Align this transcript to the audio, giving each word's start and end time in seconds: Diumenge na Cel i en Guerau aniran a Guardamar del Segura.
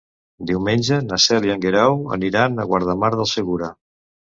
Diumenge 0.51 0.97
na 1.09 1.19
Cel 1.25 1.45
i 1.49 1.53
en 1.57 1.61
Guerau 1.67 1.99
aniran 2.19 2.57
a 2.57 2.67
Guardamar 2.73 3.13
del 3.21 3.31
Segura. 3.37 3.73